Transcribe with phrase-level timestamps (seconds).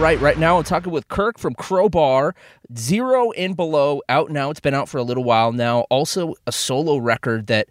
[0.00, 2.34] Right, right now I'm talking with Kirk from Crowbar,
[2.74, 4.48] Zero and Below, out now.
[4.48, 5.80] It's been out for a little while now.
[5.90, 7.68] Also, a solo record that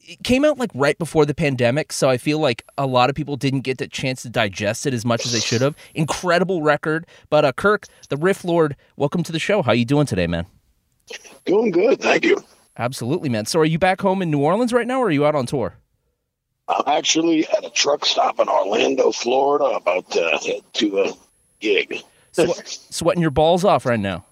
[0.00, 3.16] it came out like right before the pandemic, so I feel like a lot of
[3.16, 5.74] people didn't get the chance to digest it as much as they should have.
[5.94, 9.62] Incredible record, but uh, Kirk, the Riff Lord, welcome to the show.
[9.62, 10.44] How you doing today, man?
[11.46, 12.36] Doing good, thank you.
[12.76, 13.46] Absolutely, man.
[13.46, 15.46] So, are you back home in New Orleans right now, or are you out on
[15.46, 15.78] tour?
[16.68, 21.12] I'm actually at a truck stop in Orlando, Florida, about to head to a
[21.60, 22.02] gig.
[22.32, 22.52] Swe-
[22.90, 24.24] sweating your balls off right now.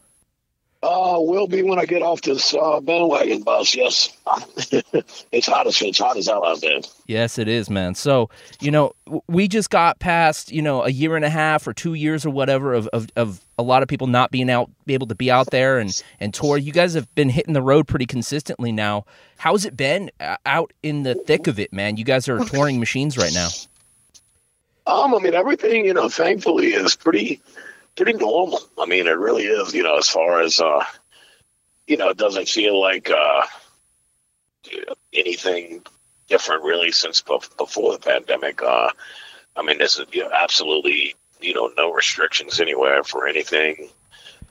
[0.86, 3.74] Uh, will be when I get off this uh, bandwagon bus.
[3.74, 4.16] Yes,
[5.32, 6.78] it's hot as it's hot as hell out there.
[7.06, 7.96] Yes, it is, man.
[7.96, 8.30] So,
[8.60, 8.92] you know,
[9.26, 12.30] we just got past, you know, a year and a half or two years or
[12.30, 15.28] whatever of, of, of a lot of people not being out, be able to be
[15.28, 16.56] out there and, and tour.
[16.56, 19.06] You guys have been hitting the road pretty consistently now.
[19.38, 21.96] How's it been uh, out in the thick of it, man?
[21.96, 23.48] You guys are touring machines right now.
[24.86, 27.40] Um, I mean, everything you know, thankfully, is pretty
[27.96, 28.60] pretty normal.
[28.78, 29.74] I mean, it really is.
[29.74, 30.84] You know, as far as uh,
[31.86, 33.42] you know, it doesn't feel like uh,
[35.12, 35.82] anything
[36.28, 38.62] different really since bef- before the pandemic.
[38.62, 38.90] Uh,
[39.56, 43.88] I mean, this is you know, absolutely you know no restrictions anywhere for anything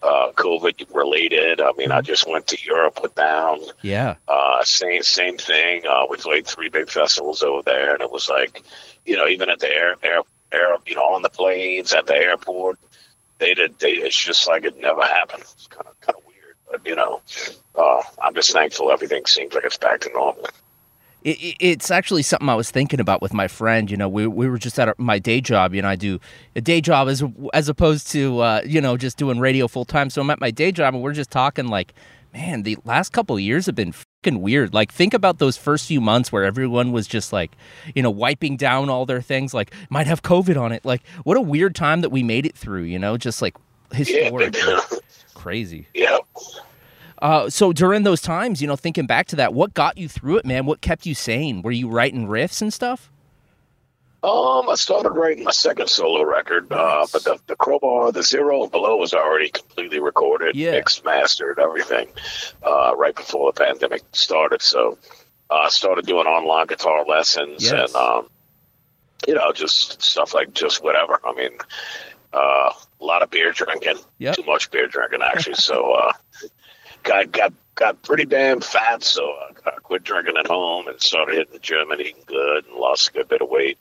[0.03, 1.61] uh, COVID related.
[1.61, 3.59] I mean, I just went to Europe with them.
[3.81, 4.15] Yeah.
[4.27, 5.83] Uh, same same thing.
[5.87, 8.63] Uh, we played three big festivals over there, and it was like,
[9.05, 12.15] you know, even at the air air air, you know, on the planes at the
[12.15, 12.79] airport,
[13.39, 13.75] they did.
[13.81, 15.43] It's just like it never happened.
[15.43, 17.21] It's kind of kind of weird, but you know,
[17.75, 20.47] uh, I'm just thankful everything seems like it's back to normal.
[21.23, 23.89] It, it- it's actually something I was thinking about with my friend.
[23.89, 25.73] You know, we, we were just at our, my day job.
[25.73, 26.19] You know, I do
[26.55, 27.23] a day job as
[27.53, 30.09] as opposed to uh, you know just doing radio full time.
[30.09, 31.93] So I'm at my day job, and we're just talking like,
[32.35, 34.73] man, the last couple of years have been fucking weird.
[34.73, 37.51] Like, think about those first few months where everyone was just like,
[37.95, 39.53] you know, wiping down all their things.
[39.53, 40.83] Like, might have COVID on it.
[40.83, 42.83] Like, what a weird time that we made it through.
[42.83, 43.55] You know, just like
[43.93, 44.81] historic, Yeah.
[44.91, 45.01] like,
[45.33, 45.87] crazy.
[45.93, 46.17] yeah.
[47.21, 50.35] Uh, so during those times, you know, thinking back to that, what got you through
[50.37, 50.65] it, man?
[50.65, 51.61] What kept you sane?
[51.61, 53.09] Were you writing riffs and stuff?
[54.25, 58.63] Um, I started writing my second solo record, uh, but the, the crowbar, the zero
[58.63, 60.71] and below was already completely recorded, Yeah.
[60.71, 62.07] mixed, mastered, everything,
[62.63, 64.63] uh, right before the pandemic started.
[64.63, 64.97] So
[65.51, 67.93] uh, I started doing online guitar lessons Yes.
[67.93, 68.29] and, um,
[69.27, 71.19] you know, just stuff like just whatever.
[71.23, 71.51] I mean,
[72.33, 74.37] uh, a lot of beer drinking, Yep.
[74.37, 75.55] too much beer drinking actually.
[75.55, 76.13] so, uh,
[77.03, 79.03] got, got, got pretty damn fat.
[79.03, 82.65] So I, I quit drinking at home and started hitting the gym and eating good
[82.65, 83.77] and lost a good bit of weight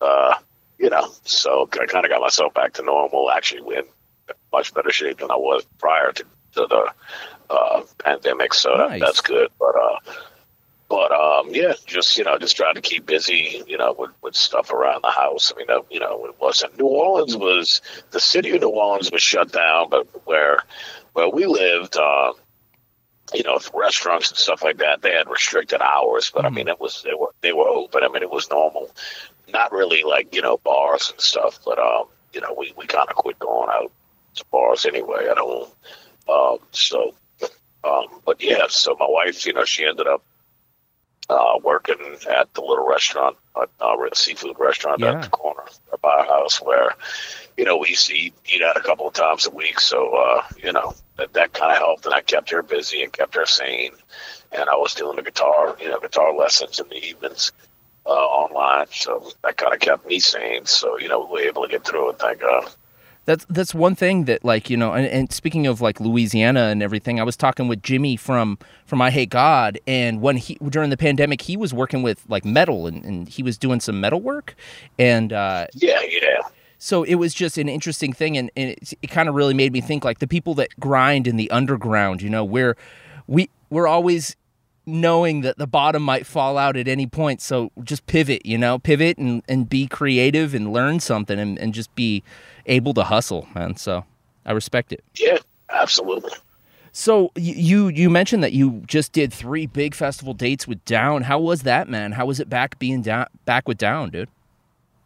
[0.00, 0.34] uh,
[0.78, 3.30] you know, so I kind of got myself back to normal.
[3.30, 3.84] Actually, we're in
[4.52, 6.22] much better shape than I was prior to,
[6.54, 6.92] to the
[7.50, 8.54] uh, pandemic.
[8.54, 9.00] So Nice.
[9.00, 9.48] that, that's good.
[9.58, 9.98] But uh,
[10.88, 13.62] but um, yeah, just you know, just trying to keep busy.
[13.66, 15.52] You know, with, with stuff around the house.
[15.54, 19.10] I mean, uh, you know, it wasn't New Orleans was the city of New Orleans
[19.10, 20.62] was shut down, but where
[21.12, 21.96] where we lived.
[21.96, 22.32] Uh,
[23.34, 26.54] you know, restaurants and stuff like that, they had restricted hours, but I Mhm.
[26.54, 28.02] mean, it was they were they were open.
[28.02, 28.90] I mean, it was normal.
[29.52, 33.08] Not really like you know bars and stuff, but um, you know, we we kind
[33.08, 33.90] of quit going out
[34.36, 35.28] to bars anyway.
[35.30, 35.70] I don't.
[36.28, 37.14] Um, so,
[37.84, 40.22] um, but yeah, so my wife, you know, she ended up
[41.30, 41.96] uh, working
[42.30, 45.12] at the little restaurant, uh, uh, seafood restaurant Yeah.
[45.16, 46.94] at the corner of our house, where
[47.56, 49.80] you know we used to eat, eat out a couple of times a week.
[49.80, 53.12] So uh, you know that that kind of helped, and I kept her busy and
[53.12, 53.92] kept her sane.
[54.50, 57.52] And I was doing the guitar, you know, guitar lessons in the evenings
[58.08, 60.64] uh, online, so that kind of kept me sane.
[60.66, 62.18] So you know, we were able to get through it.
[62.18, 62.68] Thank God.
[63.26, 66.82] That's that's one thing that like you know, and, and speaking of like Louisiana and
[66.82, 68.56] everything, I was talking with Jimmy from
[68.86, 73.04] from Eyehategod, and when he during the pandemic, he was working with like metal, and,
[73.04, 74.54] and he was doing some metal work,
[74.98, 76.40] and uh, Yeah, yeah.
[76.78, 79.74] so it was just an interesting thing, and, and it, it kind of really made
[79.74, 82.76] me think like the people that grind in the underground, you know, where
[83.26, 84.36] we we're always
[84.88, 87.40] knowing that the bottom might fall out at any point.
[87.40, 91.74] So just pivot, you know, pivot and, and be creative and learn something and, and
[91.74, 92.22] just be
[92.66, 93.76] able to hustle, man.
[93.76, 94.04] So
[94.44, 95.04] I respect it.
[95.14, 95.38] Yeah,
[95.70, 96.32] absolutely.
[96.92, 101.22] So you you mentioned that you just did three big festival dates with Down.
[101.22, 102.12] How was that, man?
[102.12, 104.28] How was it back being down back with Down, dude?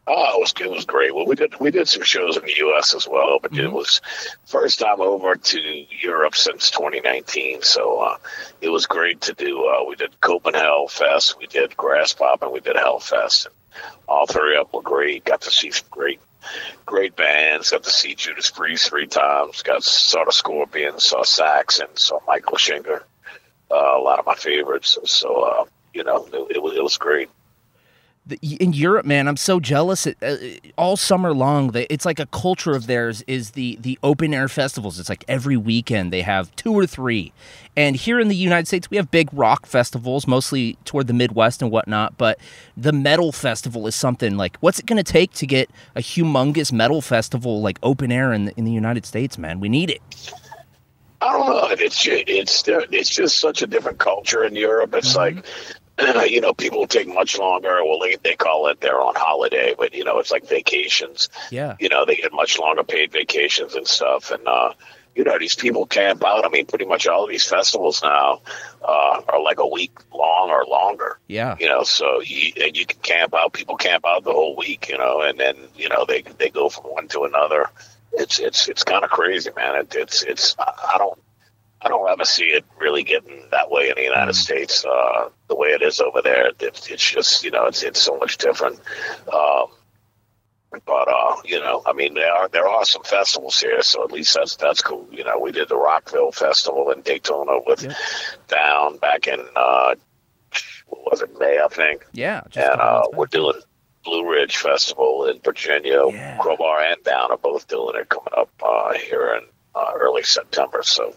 [0.04, 1.14] Oh, it was it was great.
[1.14, 2.92] Well, we did we did some shows in the U.S.
[2.92, 3.72] as well, but it Mhm.
[3.72, 4.00] was
[4.46, 5.60] first time over to
[6.00, 7.62] Europe since 2019.
[7.62, 8.16] So uh,
[8.60, 9.64] it was great to do.
[9.66, 13.46] Uh, we did Copenhell Fest, we did Graspop, and we did Hellfest.
[13.46, 13.54] And
[14.08, 15.24] all three of them were great.
[15.24, 16.20] Got to see some great
[16.84, 17.70] great bands.
[17.70, 19.62] Got to see Judas Priest three times.
[19.62, 23.02] Got saw the Scorpions, saw Saxon, saw Michael Schenker.
[23.70, 24.98] Uh, a lot of my favorites.
[25.04, 25.64] So uh,
[25.94, 27.30] you know, it, it was it was great.
[28.40, 30.06] In Europe, man, I'm so jealous.
[30.06, 30.36] Uh,
[30.78, 35.00] all summer long, it's like a culture of theirs is the the open air festivals.
[35.00, 37.32] It's like every weekend they have two or three.
[37.76, 41.62] And here in the United States, we have big rock festivals, mostly toward the Midwest
[41.62, 42.16] and whatnot.
[42.16, 42.38] But
[42.76, 46.70] the metal festival is something like, what's it going to take to get a humongous
[46.72, 49.58] metal festival like open air in the, in the United States, man?
[49.58, 50.00] We need it.
[51.22, 51.68] I don't know.
[51.84, 54.94] It's it's it's just such a different culture in Europe.
[54.94, 55.44] It's like
[56.26, 57.84] you know people take much longer.
[57.84, 61.28] Well, they they call it they're on holiday, but you know it's like vacations.
[61.50, 61.76] Yeah.
[61.78, 64.72] You know they get much longer paid vacations and stuff, and uh,
[65.14, 66.46] you know these people camp out.
[66.46, 68.40] I mean, pretty much all of these festivals now
[68.82, 71.18] uh, are like a week long or longer.
[71.28, 71.56] Yeah.
[71.60, 73.52] You know, so you and you can camp out.
[73.52, 74.88] People camp out the whole week.
[74.88, 77.68] You know, and then you know they they go from one to another.
[78.12, 79.76] It's it's it's kind of crazy, man.
[79.76, 81.18] It, it's it's I I don't
[81.84, 84.84] I don't ever see it really getting that way in the United States.
[84.84, 88.16] Uh, the way it is over there, it's, it's just you know it's it's so
[88.18, 88.80] much different.
[89.32, 89.66] Um,
[90.86, 94.12] but uh, you know, I mean, there are there are some festivals here, so at
[94.12, 95.06] least that's that's cool.
[95.10, 97.92] You know, we did the Rockville Festival in Daytona with Yep.
[98.48, 99.94] Down back in uh,
[100.86, 102.42] what was it May, I think, Yeah.
[102.50, 103.60] Just and uh, we're doing
[104.04, 106.06] Blue Ridge Festival in Virginia.
[106.08, 106.38] Yeah.
[106.38, 109.44] Crowbar and Down are both doing it coming up uh, here in
[109.74, 110.82] uh, early September.
[110.82, 111.14] So,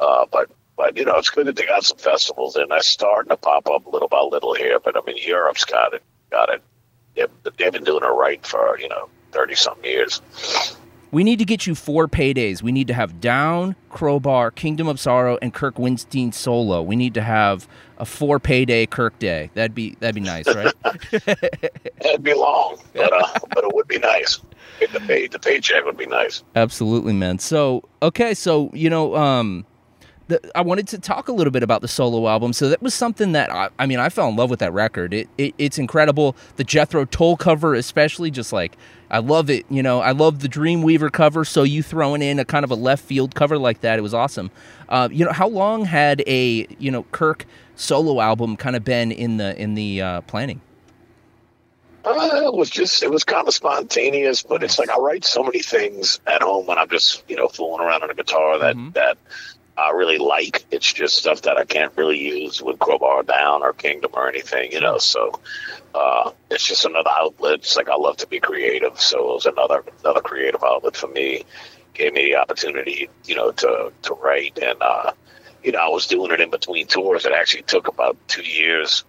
[0.00, 3.30] uh, but but you know, it's good that they got some festivals and that's starting
[3.30, 4.78] to pop up little by little here.
[4.78, 6.62] But I mean, Europe's got it, got it.
[7.16, 7.28] They've,
[7.58, 10.22] they've been doing it right for you know thirty some years.
[11.10, 12.62] We need to get you four paydays.
[12.62, 16.82] We need to have Down, Crowbar, Kingdom of Sorrow, and Kirk Windstein solo.
[16.82, 17.66] We need to have
[17.96, 19.50] a four payday Kirk day.
[19.54, 20.74] That'd be that'd be nice, right?
[22.02, 24.38] That'd be long, but uh, but it would be nice.
[24.80, 26.44] The pay the paycheck would be nice.
[26.54, 27.38] Absolutely, man.
[27.38, 29.66] So okay, so you know, um,
[30.28, 32.52] the, I wanted to talk a little bit about the solo album.
[32.52, 35.12] So that was something that I, I mean, I fell in love with that record.
[35.12, 36.36] It, it it's incredible.
[36.56, 38.76] The Jethro Tull cover, especially, just like
[39.10, 39.64] I love it.
[39.70, 41.44] You know, I love the Dreamweaver cover.
[41.44, 44.14] So you throwing in a kind of a left field cover like that, it was
[44.14, 44.50] awesome.
[44.88, 49.10] Uh, you know, how long had a you know Kirk solo album kind of been
[49.12, 50.60] in the in the uh, planning?
[52.04, 55.42] Uh, it was just it was kind of spontaneous, but it's like I write so
[55.42, 58.76] many things at home when I'm just you know fooling around on a guitar that
[58.76, 58.94] Mhm.
[58.94, 59.18] that
[59.78, 60.64] I really like.
[60.70, 64.72] It's just stuff that I can't really use with Crowbar Down or Kingdom or anything,
[64.72, 64.98] you know.
[64.98, 65.40] So
[65.94, 67.54] uh, it's just another outlet.
[67.60, 71.08] It's like I love to be creative, so it was another another creative outlet for
[71.08, 71.44] me.
[71.94, 74.82] Gave me the opportunity, you know, to to write and.
[74.82, 75.12] uh
[75.64, 77.26] you know, I was doing it in between tours.
[77.26, 79.04] It actually took about two years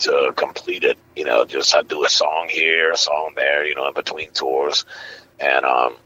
[0.00, 0.98] to complete it.
[1.14, 4.30] You know, just I do a song here, a song there, you know, in between
[4.32, 4.84] tours,
[5.38, 5.96] and um,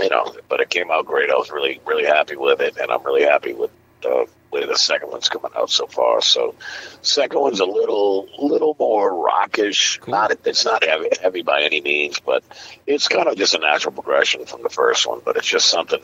[0.00, 1.30] you know, but it came out great.
[1.30, 3.70] I was really, really happy with it, and I'm really happy with
[4.02, 6.22] the way the second one's coming out so far.
[6.22, 6.54] So,
[7.02, 9.98] second one's a little little more rockish.
[9.98, 10.12] Cool.
[10.12, 12.42] Not it's not heavy heavy by any means, but
[12.86, 15.20] it's kind of just a natural progression from the first one.
[15.24, 16.00] But it's just something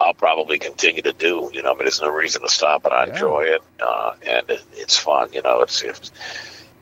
[0.00, 1.50] I'll probably continue to do.
[1.52, 3.12] You know, I mean, there's no reason to stop, but I Yeah.
[3.12, 5.30] enjoy it, uh, and it, it's fun.
[5.32, 6.10] You know, it's it's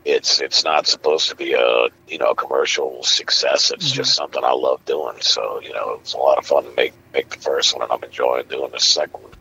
[0.04, 3.70] it's it's not supposed to be a you know commercial success.
[3.70, 3.96] It's mm-hmm.
[3.96, 5.16] just something I love doing.
[5.20, 7.92] So you know, it's a lot of fun to make make the first one, and
[7.92, 9.32] I'm enjoying doing the second one.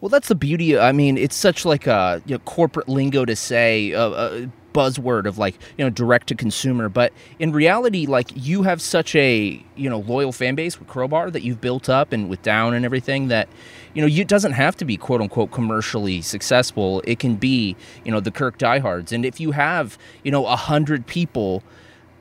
[0.00, 0.78] Well, that's the beauty.
[0.78, 5.24] I mean, it's such like a you know, corporate lingo to say a, a buzzword
[5.24, 9.64] of like you know direct to consumer, but in reality, like you have such a
[9.74, 12.84] you know loyal fan base with Crowbar that you've built up and with Down and
[12.84, 13.48] everything that
[13.94, 17.02] you know it doesn't have to be quote unquote commercially successful.
[17.06, 20.56] It can be you know the Kirk diehards, and if you have you know a
[20.56, 21.62] hundred people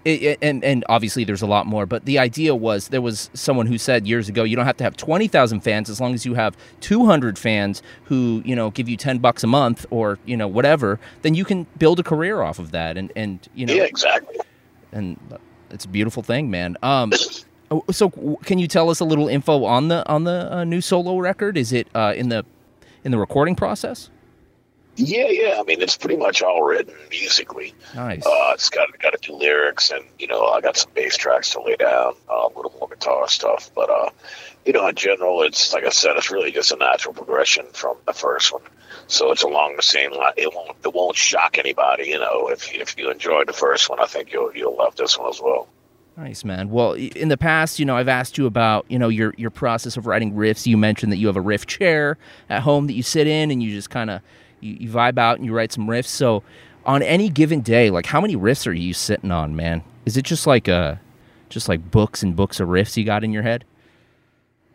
[0.06, 3.66] it, and and obviously there's a lot more, but the idea was there was someone
[3.66, 6.26] who said years ago you don't have to have twenty thousand fans as long as
[6.26, 10.20] you have two hundred fans who you know give you ten bucks a month or
[10.26, 13.66] you know whatever, then you can build a career off of that, and and you
[13.66, 14.38] know Yeah, exactly.
[14.92, 15.20] and
[15.72, 16.78] it's a beautiful thing, man.
[16.84, 17.12] Um,
[17.72, 18.10] oh, so
[18.46, 21.58] can you tell us a little info on the on the uh, new solo record?
[21.58, 22.46] Is it uh, in the
[23.04, 24.10] in the recording process?
[24.98, 25.58] Yeah, yeah.
[25.60, 27.74] I mean, it's pretty much all written musically.
[27.94, 28.26] Nice.
[28.26, 31.52] Uh, it's got got to do lyrics, and you know, I got some bass tracks
[31.52, 33.70] to lay down, uh, a little more guitar stuff.
[33.76, 34.10] But uh,
[34.66, 37.98] you know, in general, it's like I said, it's really just a natural progression from
[38.06, 38.62] the first one.
[39.08, 40.34] So it's along the same line.
[40.38, 42.08] It won't it won't shock anybody.
[42.08, 45.18] You know, if if you enjoyed the first one, I think you'll you'll love this
[45.18, 45.68] one as well.
[46.18, 46.70] Nice, man.
[46.70, 49.98] Well, in the past, you know, I've asked you about, you know, your your process
[49.98, 50.66] of writing riffs.
[50.66, 52.18] You mentioned that you have a riff chair
[52.50, 54.22] at home that you sit in and you just kind of
[54.66, 56.08] you, you vibe out and you write some riffs.
[56.08, 56.44] So,
[56.86, 59.84] on any given day, like how many riffs are you sitting on, man?
[60.06, 60.96] Is it just like uh
[61.50, 63.66] just like books and books of riffs you got in your head?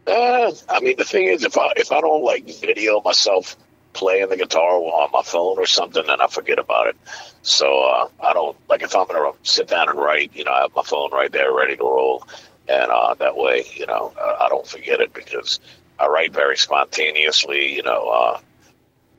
[0.06, 3.56] Uh, I mean, the thing is, if I if I don't like video myself
[3.92, 6.96] playing the guitar on my phone or something, then I forget about it.
[7.42, 10.30] So uh, I don't like if I'm gonna sit down and write.
[10.34, 12.26] You know, I have my phone right there, ready to roll,
[12.68, 15.60] and uh, that way, you know, I don't forget it because
[15.98, 17.74] I write very spontaneously.
[17.74, 18.40] You know, uh,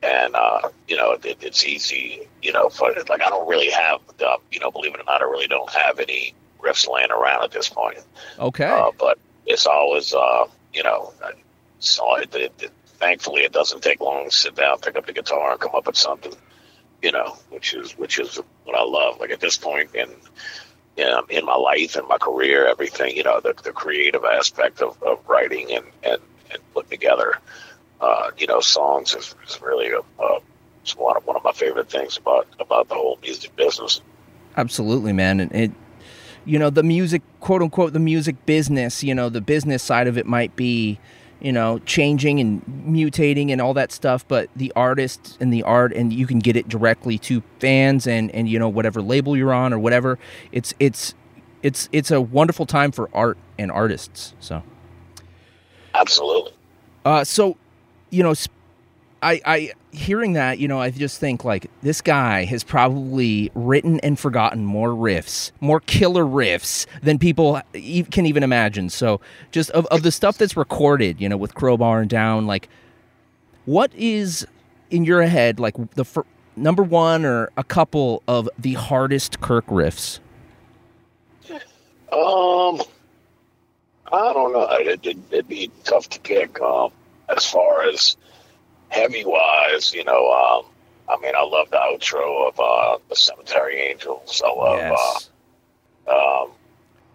[0.02, 2.28] and uh, you know, it, it's easy.
[2.42, 5.22] You know, for like I don't really have, uh, you know, believe it or not,
[5.22, 7.98] I really don't have any riffs laying around at this point.
[8.38, 8.64] Okay.
[8.64, 11.12] Uh, but it's always, uh, you know,
[11.80, 15.12] so it, it, it, thankfully it doesn't take long to sit down, pick up the
[15.12, 16.34] guitar, and come up with something,
[17.02, 19.18] you know, which is which is what I love.
[19.20, 20.08] Like at this point in
[20.96, 24.82] you know, in my life and my career, everything, you know, the, the creative aspect
[24.82, 27.38] of, of writing and, and, and putting together,
[28.02, 30.00] uh, you know, songs is, is really a,
[30.82, 34.00] it's one of, one of my favorite things about about the whole music business.
[34.56, 35.40] Absolutely, man.
[35.40, 35.70] And it,
[36.44, 40.18] you know, the music, quote unquote, the music business, you know, the business side of
[40.18, 40.98] it might be,
[41.40, 45.92] you know, changing and mutating and all that stuff, but the artist and the art,
[45.92, 49.54] and you can get it directly to fans and, and, you know, whatever label you're
[49.54, 50.18] on or whatever.
[50.50, 51.14] It's, it's,
[51.62, 54.34] it's, it's a wonderful time for art and artists.
[54.40, 54.64] So,
[55.94, 56.52] Absolutely.
[57.04, 57.56] uh, so,
[58.12, 58.34] you know,
[59.22, 63.98] I, I hearing that, you know, I just think like this guy has probably written
[64.00, 68.90] and forgotten more riffs, more killer riffs than people e- can even imagine.
[68.90, 72.68] So, just of, of the stuff that's recorded, you know, with Crowbar and Down, like,
[73.64, 74.46] what is
[74.90, 76.26] in your head like the fir-
[76.56, 80.18] number one or a couple of the hardest Kirk riffs?
[82.12, 82.82] Um,
[84.12, 84.66] I don't know.
[84.72, 86.60] It, it, it'd be tough to pick.
[86.60, 86.90] Um,
[87.28, 88.16] as far as
[88.88, 90.66] heavy wise, you know, um,
[91.08, 94.40] I mean, I love the outro of uh, the Cemetery Angels.
[94.44, 95.22] I love,
[96.06, 96.50] uh, um,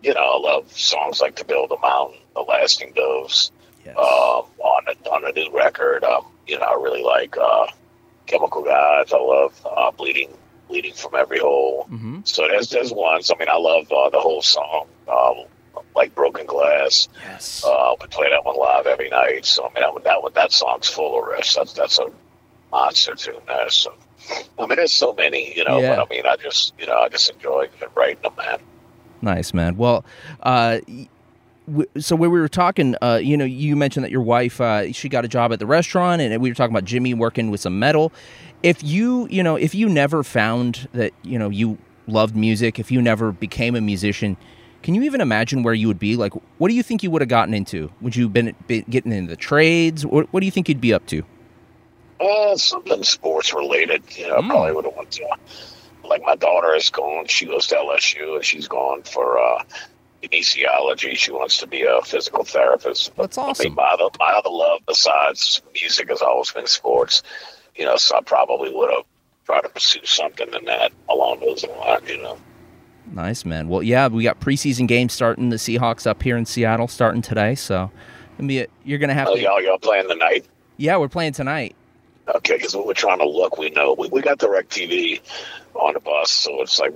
[0.03, 3.51] you know, I love songs like "To Build a Mountain," "The Lasting Dose."
[3.85, 3.95] yes.
[3.97, 4.03] Um,
[4.59, 7.67] on the on the new record, um, you know, I really like uh,
[8.25, 9.13] "Chemical Godz.
[9.13, 10.29] I love uh, "Bleeding
[10.67, 13.31] Bleeding from Every Hole." hmm So there's there's ones.
[13.31, 15.45] I mean, I love uh, the whole song, um,
[15.97, 17.63] like "Broken Glass." Yes.
[17.65, 19.45] Uh, we play that one live every night.
[19.45, 21.55] So I mean, that that one, that song's full of riffs.
[21.55, 22.09] That's that's a
[22.71, 23.69] monster tune there.
[23.69, 23.93] So
[24.57, 25.79] I mean, there's so many, you know.
[25.79, 25.97] Yeah.
[25.97, 28.59] But I mean, I just you know, I just enjoy writing them, man.
[29.21, 29.77] Nice, man.
[29.77, 30.05] Well,
[30.43, 30.79] uh,
[31.97, 35.09] so when we were talking, uh, you know, you mentioned that your wife, uh, she
[35.09, 37.77] got a job at the restaurant, and we were talking about Jimmy working with some
[37.79, 38.11] metal.
[38.63, 41.77] If you, you know, if you never found that, you know, you
[42.07, 44.37] loved music, if you never became a musician,
[44.87, 46.15] can you even imagine where you would be?
[46.15, 47.91] Like, what do you think you would have gotten into?
[47.99, 50.05] Would you been, been getting into the trades?
[50.05, 51.23] What, what do you think you'd be up to?
[52.21, 54.01] Uh, something sports related.
[54.17, 54.47] You know, Mm.
[54.49, 55.27] probably would have went to.
[56.05, 57.27] Like my daughter is going.
[57.27, 59.63] She goes to LSU, and she's going for uh,
[60.23, 61.17] kinesiology.
[61.17, 63.13] She wants to be a physical therapist.
[63.17, 63.75] That's I mean, awesome.
[63.75, 67.23] my other, my other love besides music has always been sports.
[67.75, 69.03] you know, so I probably would have
[69.45, 72.37] tried to pursue something in that along those lines, you know.
[73.11, 73.67] Nice man.
[73.69, 75.49] Well, yeah, we got preseason games starting.
[75.49, 77.91] The Seahawks up here in Seattle starting today, so
[78.45, 79.41] be a, you're gonna have to oh, to.
[79.41, 80.45] Y'all, y'all playing tonight?
[80.77, 81.75] Yeah, we're playing tonight.
[82.35, 85.21] Okay, because we're trying to look, we know we, we got DirecTV
[85.75, 86.93] on the bus, so it's like,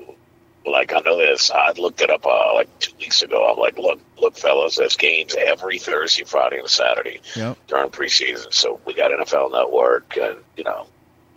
[0.65, 1.49] like I know this.
[1.49, 3.49] I looked it up uh, like two weeks ago.
[3.49, 7.57] I'm like, look, look, fellas, there's games every Thursday, Friday, and Saturday yep.
[7.67, 8.53] during preseason.
[8.53, 10.85] So we got NFL Network and you know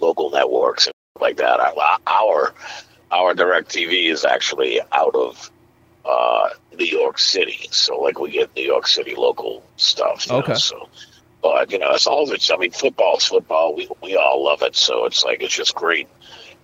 [0.00, 1.60] local networks and like that.
[1.60, 2.54] Our our
[3.10, 5.50] DirecTV is actually out of
[6.04, 10.30] uh, New York City, so like we get New York City local stuff.
[10.30, 10.52] okay.
[10.52, 10.88] Know, so,
[11.42, 13.74] but you know, as all, it's, I mean, football's football.
[13.74, 16.08] We we all love it, so it's like it's just great.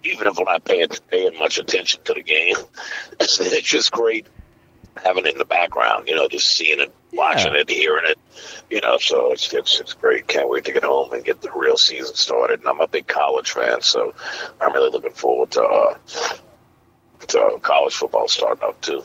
[0.02, 2.56] Even if we're not paying paying much attention to the game,
[3.18, 4.26] it's, it's just great
[5.02, 6.08] having it in the background.
[6.08, 8.18] You know, just seeing it, watching it, hearing it.
[8.70, 10.28] You know, so it's it's it's great.
[10.28, 12.60] Can't wait to get home and get the real season started.
[12.60, 14.14] And I'm a big college fan, so
[14.60, 15.94] I'm really looking forward to uh,
[17.28, 19.02] to college football starting up too.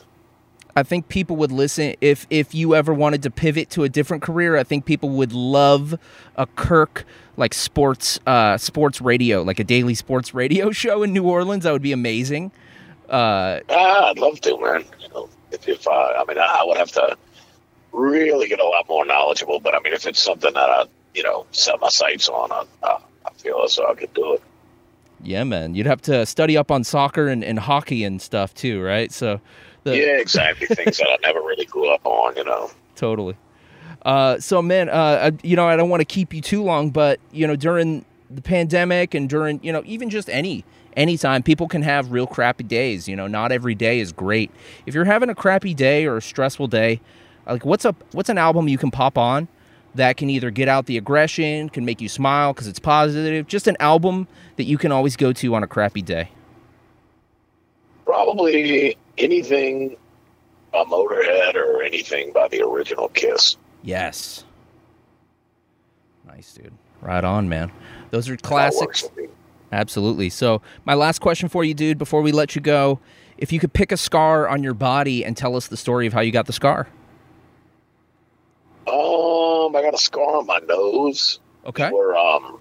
[0.77, 4.21] I think people would listen if if you ever wanted to pivot to a different
[4.21, 4.57] career.
[4.57, 5.97] I think people would love
[6.35, 7.05] a Kirk
[7.37, 11.63] like sports uh, sports radio, like a daily sports radio show in New Orleans.
[11.63, 12.51] That would be amazing.
[13.09, 14.83] Uh, ah, I'd love to, man.
[14.99, 17.17] You know, if, if uh, I mean, I would have to
[17.95, 19.59] really get a lot more knowledgeable.
[19.59, 22.65] But I mean, if it's something that I you know set my sights on, I,
[22.83, 24.43] I feel as though I could do it.
[25.23, 25.73] Yeah, man.
[25.73, 29.11] You'd have to study up on soccer and, and hockey and stuff too, right?
[29.11, 29.41] So
[29.83, 30.67] the, yeah, exactly.
[30.67, 32.69] Things that I never really grew up on, you know.
[32.95, 33.35] Totally.
[34.03, 37.19] Uh, so, man, uh, you know, I don't want to keep you too long, but
[37.31, 40.63] you know, during the pandemic and during, you know, even just any
[40.95, 43.07] anytime, people can have real crappy days.
[43.07, 44.51] You know, not every day is great.
[44.85, 47.01] If you're having a crappy day or a stressful day,
[47.53, 49.47] like what's a What's an album you can pop on
[49.95, 53.47] that can either get out the aggression, can make you smile because it's positive?
[53.47, 56.29] Just an album that you can always go to on a crappy day.
[58.05, 59.95] Probably anything
[60.73, 63.57] a Motorhead or anything by the original Kiss.
[63.81, 64.43] Yes.
[66.27, 66.73] Nice, dude.
[67.01, 67.71] Right on, man.
[68.11, 69.07] Those are classics.
[69.71, 70.29] Absolutely.
[70.29, 72.99] So, my last question for you, dude, before we let you go,
[73.37, 76.13] if you could pick a scar on your body and tell us the story of
[76.13, 76.87] how you got the scar.
[78.95, 81.39] Um, I got a scar on my nose.
[81.65, 81.89] Okay.
[81.89, 82.59] We were um,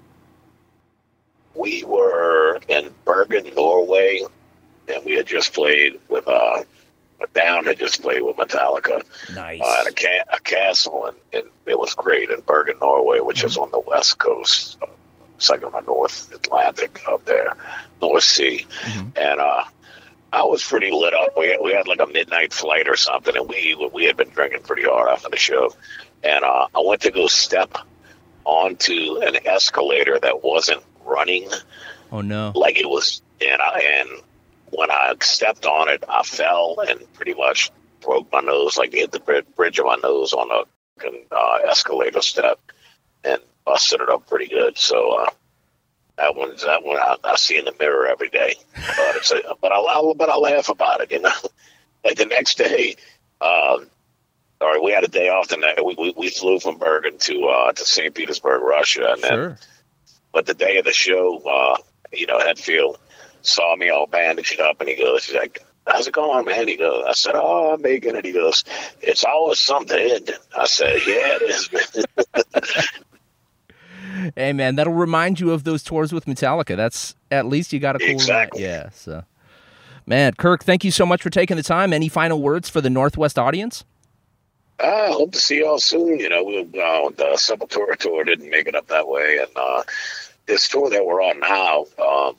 [1.55, 4.23] we were in Bergen, Norway,
[4.93, 6.65] and we had just played with uh,
[7.33, 9.03] down had just played with Metallica.
[9.35, 9.61] Nice.
[9.61, 13.39] Uh, at a, ca- a castle, and, and, it was great in Bergen, Norway, which
[13.39, 13.47] mm-hmm.
[13.47, 14.77] is on the west coast.
[15.37, 17.57] It's like on the North Atlantic up there,
[18.01, 19.09] North Sea, mm-hmm.
[19.17, 19.65] and uh,
[20.33, 21.39] I was pretty lit up.
[21.39, 24.31] We had, we had like a midnight flight or something, and we we had been
[24.31, 25.73] drinking pretty hard after the show,
[26.25, 27.77] and uh, I went to go step
[28.45, 31.49] onto an escalator that wasn't running.
[32.11, 32.53] Oh no!
[32.55, 34.23] Like it was, and I and
[34.71, 39.13] when I stepped on it, I fell and pretty much broke my nose, like hit
[39.13, 42.61] the bridge of my nose on a uh, escalator step
[43.25, 44.77] and busted it up pretty good.
[44.79, 45.31] So uh,
[46.17, 48.55] that one's that one I, I, see in the mirror every day.
[48.75, 51.13] But it's a, but I, but I laugh about it.
[51.13, 51.33] You know,
[52.05, 52.97] like the next day.
[53.41, 53.89] Um,
[54.65, 55.85] all right, we had a day off the night.
[55.85, 58.15] We, we, we flew from Bergen to uh, to St.
[58.15, 59.59] Petersburg, Russia, and then,
[60.33, 61.77] but the day of the show, uh,
[62.13, 62.97] you know, Hetfield
[63.43, 66.67] saw me all bandaged up, and he goes, he's like, how's it going, man?
[66.67, 68.25] He goes, I said, oh, I'm making it.
[68.25, 68.65] He goes,
[69.03, 70.39] it's always something, isn't it?
[70.57, 72.89] I said, yeah, it is.
[74.37, 76.75] hey, man, that'll remind you of those tours with Metallica.
[76.75, 78.63] That's at least you got a cool exactly.
[78.63, 79.25] Yeah, so.
[80.07, 81.93] Man, Kirk, thank you so much for taking the time.
[81.93, 83.85] Any final words for the Northwest audience?
[84.81, 86.19] I hope to see y'all soon.
[86.19, 89.83] You know, we, uh, the Sepultura tour didn't make it up that way, and uh,
[90.47, 92.37] this tour that we're on now, um,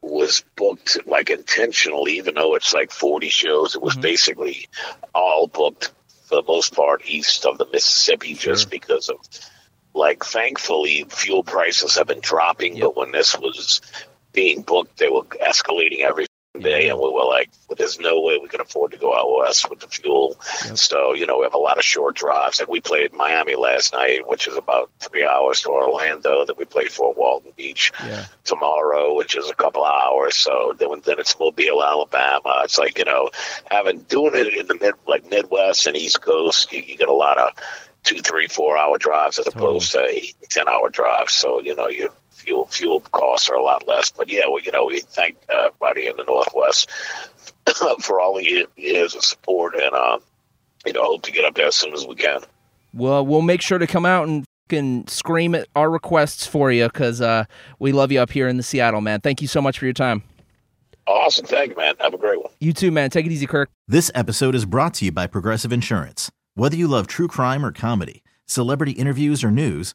[0.00, 3.74] was booked like intentionally, even though it's like 40 shows.
[3.74, 4.02] It was mm-hmm.
[4.02, 4.68] basically
[5.14, 5.92] all booked
[6.26, 8.54] for the most part east of the Mississippi sure.
[8.54, 9.16] just because of
[9.94, 12.84] like thankfully fuel prices have been dropping, yep.
[12.84, 13.80] but when this was
[14.32, 16.26] being booked, they were escalating every
[16.60, 19.38] day, and we were like, well, "There's no way we can afford to go out
[19.38, 20.78] west with the fuel." Yep.
[20.78, 22.60] So you know, we have a lot of short drives.
[22.60, 26.44] Like we played Miami last night, which is about three hours to Orlando.
[26.44, 28.26] That we played Fort Walton Beach yeah.
[28.44, 30.36] tomorrow, which is a couple of hours.
[30.36, 32.62] So then, then it's Mobile, Alabama.
[32.64, 33.30] It's like you know,
[33.70, 37.12] having doing it in the mid like Midwest and East Coast, you, you get a
[37.12, 37.52] lot of
[38.04, 41.34] two, three, four hour drives as opposed to eight, ten hour drives.
[41.34, 42.10] So you know, you
[42.48, 44.10] fuel fuel costs are a lot less.
[44.10, 46.90] But yeah, well, you know, we thank everybody in the Northwest
[48.00, 50.18] for all the years of support, and uh,
[50.86, 52.40] you know, hope to get up there as soon as we can.
[52.94, 56.86] Well, we'll make sure to come out and can scream at our requests for you
[56.86, 57.44] because uh,
[57.78, 59.20] we love you up here in the Seattle, man.
[59.20, 60.22] Thank you so much for your time.
[61.06, 61.46] Awesome.
[61.46, 61.94] Thank you, man.
[62.00, 62.52] Have a great one.
[62.60, 63.08] You too, man.
[63.08, 63.70] Take it easy, Kirk.
[63.86, 66.30] This episode is brought to you by Progressive Insurance.
[66.54, 69.94] Whether you love true crime or comedy, celebrity interviews or news,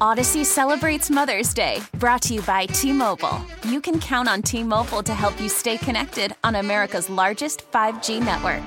[0.00, 3.44] Odyssey celebrates Mother's Day, brought to you by T Mobile.
[3.64, 8.24] You can count on T Mobile to help you stay connected on America's largest 5G
[8.24, 8.62] network.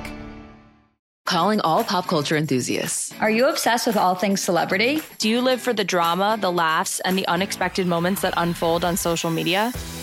[1.25, 3.13] Calling all pop culture enthusiasts.
[3.21, 5.01] Are you obsessed with all things celebrity?
[5.19, 8.97] Do you live for the drama, the laughs, and the unexpected moments that unfold on
[8.97, 9.71] social media?